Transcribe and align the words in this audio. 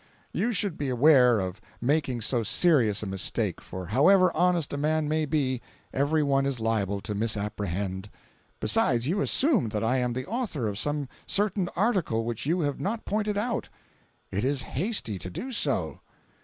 You 0.31 0.51
should 0.51 0.79
beware 0.79 1.39
of 1.39 1.61
making 1.79 2.21
so 2.21 2.41
serious 2.41 3.03
a 3.03 3.05
mistake, 3.05 3.61
for 3.61 3.85
however 3.85 4.35
honest 4.35 4.73
a 4.73 4.77
man 4.77 5.07
may 5.07 5.25
be, 5.27 5.61
every 5.93 6.23
one 6.23 6.47
is 6.47 6.59
liable 6.59 7.01
to 7.01 7.13
misapprehend. 7.13 8.09
Besides 8.59 9.07
you 9.07 9.21
assume 9.21 9.69
that 9.69 9.83
I 9.83 9.99
am 9.99 10.13
the 10.13 10.25
author 10.25 10.67
of 10.67 10.79
some 10.79 11.07
certain 11.27 11.69
article 11.75 12.25
which 12.25 12.47
you 12.47 12.61
have 12.61 12.79
not 12.79 13.05
pointed 13.05 13.37
out. 13.37 13.69
It 14.31 14.43
is 14.43 14.63
hasty 14.63 15.19
to 15.19 15.29
do 15.29 15.51
so." 15.51 15.99